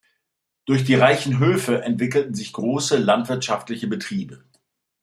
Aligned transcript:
Durch 0.65 0.83
die 0.83 0.95
reichen 0.95 1.37
Höfe 1.37 1.83
entwickelten 1.83 2.33
sich 2.33 2.53
große 2.53 2.97
landwirtschaftliche 2.97 3.85
Betriebe. 3.85 4.43